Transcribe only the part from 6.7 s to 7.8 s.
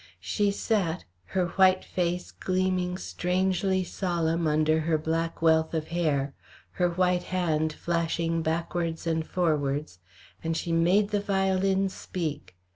her white hand